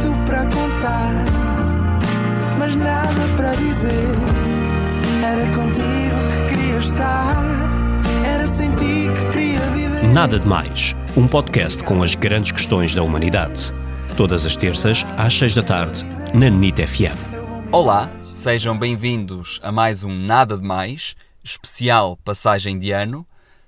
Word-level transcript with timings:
tanto 0.00 0.24
para 0.24 0.44
contar, 0.46 1.24
mas 2.58 2.74
nada 2.74 3.36
para 3.36 3.54
dizer. 3.56 3.90
Era 5.22 5.46
contigo 5.54 6.46
que 6.46 6.54
queria 6.54 6.78
estar, 6.78 7.36
era 8.24 8.46
sem 8.46 8.70
ti 8.76 9.08
que 9.14 9.32
queria 9.32 9.60
viver. 9.70 10.04
Nada 10.12 10.38
de 10.38 10.46
Mais, 10.46 10.94
um 11.16 11.26
podcast 11.26 11.82
com 11.82 12.02
as 12.02 12.14
grandes 12.14 12.52
questões 12.52 12.94
da 12.94 13.02
humanidade. 13.02 13.72
Todas 14.16 14.46
as 14.46 14.56
terças, 14.56 15.04
às 15.16 15.34
seis 15.34 15.54
da 15.54 15.62
tarde, 15.62 16.04
na 16.34 16.48
NIT 16.48 16.86
FM. 16.86 17.18
Olá, 17.72 18.10
sejam 18.22 18.78
bem-vindos 18.78 19.60
a 19.62 19.72
mais 19.72 20.04
um 20.04 20.14
Nada 20.14 20.56
de 20.56 20.64
Mais, 20.64 21.14
especial 21.42 22.16
passagem 22.24 22.78
de 22.78 22.92
ano. 22.92 23.26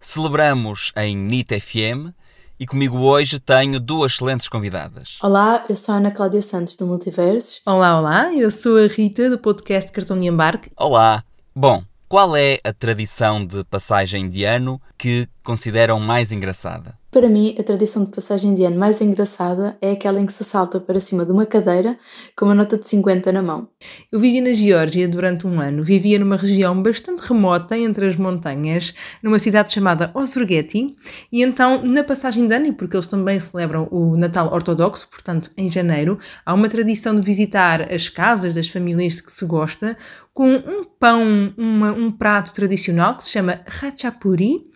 Celebramos 0.00 0.92
em 0.96 1.16
NIT 1.16 1.60
FM 1.60 2.14
e 2.58 2.66
comigo 2.66 2.98
hoje 2.98 3.40
tenho 3.40 3.80
duas 3.80 4.12
excelentes 4.12 4.48
convidadas. 4.48 5.18
Olá, 5.22 5.64
eu 5.68 5.76
sou 5.76 5.94
a 5.94 5.98
Ana 5.98 6.10
Cláudia 6.10 6.42
Santos 6.42 6.76
do 6.76 6.86
Multiversos. 6.86 7.60
Olá, 7.66 7.98
olá, 7.98 8.32
eu 8.34 8.50
sou 8.50 8.76
a 8.76 8.86
Rita 8.86 9.28
do 9.28 9.38
podcast 9.38 9.90
Cartão 9.90 10.18
de 10.18 10.26
Embarque. 10.26 10.70
Olá! 10.76 11.24
Bom, 11.54 11.82
qual 12.08 12.36
é 12.36 12.58
a 12.62 12.72
tradição 12.72 13.44
de 13.44 13.64
passagem 13.64 14.28
de 14.28 14.44
ano 14.44 14.80
que 14.96 15.28
consideram 15.42 15.98
mais 15.98 16.30
engraçada? 16.30 17.01
Para 17.12 17.28
mim, 17.28 17.54
a 17.58 17.62
tradição 17.62 18.06
de 18.06 18.10
passagem 18.10 18.54
de 18.54 18.64
ano 18.64 18.78
mais 18.78 19.02
engraçada 19.02 19.76
é 19.82 19.90
aquela 19.90 20.18
em 20.18 20.24
que 20.24 20.32
se 20.32 20.42
salta 20.42 20.80
para 20.80 20.98
cima 20.98 21.26
de 21.26 21.30
uma 21.30 21.44
cadeira 21.44 21.98
com 22.34 22.46
uma 22.46 22.54
nota 22.54 22.78
de 22.78 22.88
50 22.88 23.30
na 23.30 23.42
mão. 23.42 23.68
Eu 24.10 24.18
vivi 24.18 24.40
na 24.40 24.54
Geórgia 24.54 25.06
durante 25.06 25.46
um 25.46 25.60
ano. 25.60 25.84
Vivia 25.84 26.18
numa 26.18 26.36
região 26.36 26.82
bastante 26.82 27.20
remota 27.20 27.76
entre 27.76 28.06
as 28.06 28.16
montanhas, 28.16 28.94
numa 29.22 29.38
cidade 29.38 29.70
chamada 29.74 30.10
Osvergeti. 30.14 30.96
E 31.30 31.42
então, 31.42 31.84
na 31.84 32.02
passagem 32.02 32.46
de 32.46 32.54
ano, 32.54 32.68
e 32.68 32.72
porque 32.72 32.96
eles 32.96 33.06
também 33.06 33.38
celebram 33.38 33.88
o 33.90 34.16
Natal 34.16 34.50
Ortodoxo, 34.50 35.06
portanto, 35.10 35.50
em 35.54 35.68
janeiro, 35.68 36.18
há 36.46 36.54
uma 36.54 36.70
tradição 36.70 37.14
de 37.20 37.26
visitar 37.26 37.92
as 37.92 38.08
casas 38.08 38.54
das 38.54 38.68
famílias 38.68 39.16
de 39.16 39.22
que 39.24 39.32
se 39.32 39.44
gosta 39.44 39.98
com 40.32 40.48
um 40.48 40.82
pão, 40.98 41.52
uma, 41.58 41.92
um 41.92 42.10
prato 42.10 42.54
tradicional 42.54 43.14
que 43.14 43.24
se 43.24 43.32
chama 43.32 43.60
Ratchapuri 43.66 44.72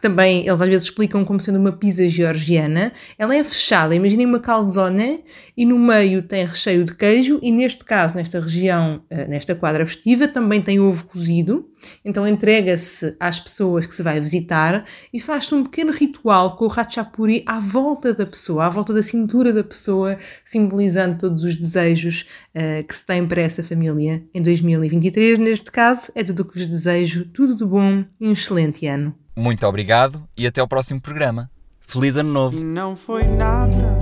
que 0.00 0.08
também 0.08 0.46
eles 0.46 0.62
às 0.62 0.68
vezes 0.68 0.84
explicam 0.84 1.24
como 1.24 1.38
sendo 1.38 1.58
uma 1.58 1.72
pizza 1.72 2.08
georgiana. 2.08 2.92
Ela 3.18 3.36
é 3.36 3.44
fechada, 3.44 3.94
imaginem 3.94 4.24
uma 4.24 4.40
calzone 4.40 5.22
e 5.54 5.66
no 5.66 5.78
meio 5.78 6.22
tem 6.22 6.44
recheio 6.46 6.84
de 6.84 6.96
queijo 6.96 7.38
e 7.42 7.52
neste 7.52 7.84
caso, 7.84 8.16
nesta 8.16 8.40
região, 8.40 9.02
eh, 9.10 9.26
nesta 9.28 9.54
quadra 9.54 9.84
festiva, 9.84 10.26
também 10.26 10.60
tem 10.62 10.80
ovo 10.80 11.04
cozido. 11.04 11.68
Então 12.02 12.26
entrega-se 12.26 13.14
às 13.20 13.38
pessoas 13.38 13.84
que 13.84 13.94
se 13.94 14.02
vai 14.02 14.18
visitar 14.20 14.86
e 15.12 15.20
faz-se 15.20 15.54
um 15.54 15.64
pequeno 15.64 15.92
ritual 15.92 16.56
com 16.56 16.64
o 16.64 16.68
ratchapuri 16.68 17.42
à 17.46 17.60
volta 17.60 18.14
da 18.14 18.24
pessoa, 18.24 18.66
à 18.66 18.70
volta 18.70 18.94
da 18.94 19.02
cintura 19.02 19.52
da 19.52 19.62
pessoa, 19.62 20.18
simbolizando 20.44 21.18
todos 21.18 21.44
os 21.44 21.56
desejos 21.56 22.26
uh, 22.54 22.86
que 22.86 22.94
se 22.94 23.04
tem 23.04 23.26
para 23.26 23.42
essa 23.42 23.62
família 23.62 24.22
em 24.32 24.40
2023. 24.40 25.38
Neste 25.38 25.70
caso, 25.70 26.10
é 26.14 26.22
tudo 26.22 26.40
o 26.40 26.44
que 26.46 26.58
vos 26.58 26.66
desejo, 26.66 27.26
tudo 27.26 27.54
de 27.54 27.64
bom 27.64 28.04
e 28.18 28.28
um 28.28 28.32
excelente 28.32 28.86
ano. 28.86 29.14
Muito 29.40 29.66
obrigado 29.66 30.28
e 30.36 30.46
até 30.46 30.60
ao 30.60 30.68
próximo 30.68 31.00
programa. 31.00 31.50
Feliz 31.80 32.18
Ano 32.18 32.30
Novo! 32.30 32.58
E 32.58 32.62
não 32.62 32.94
foi 32.94 33.24
nada, 33.24 33.98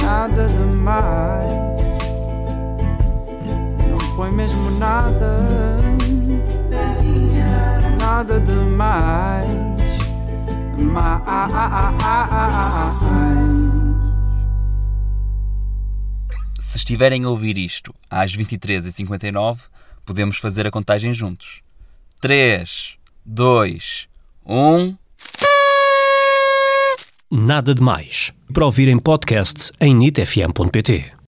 nada 0.00 0.46
demais. 0.46 1.52
Não 3.90 3.98
foi 4.14 4.30
mesmo 4.30 4.70
nada, 4.78 5.44
nada 7.98 8.38
demais. 8.38 9.52
Se 16.60 16.76
estiverem 16.76 17.24
a 17.24 17.28
ouvir 17.28 17.58
isto 17.58 17.92
às 18.08 18.32
23h59, 18.36 19.62
podemos 20.06 20.38
fazer 20.38 20.68
a 20.68 20.70
contagem 20.70 21.12
juntos. 21.12 21.62
3, 22.20 22.97
2, 23.30 24.08
1. 24.46 24.96
Nada 27.30 27.74
de 27.74 27.82
Mais. 27.82 28.32
Para 28.54 28.64
ouvir 28.64 28.88
em 28.88 28.98
podcast 28.98 29.70
em 29.78 29.94
nitfm.pt. 29.94 31.17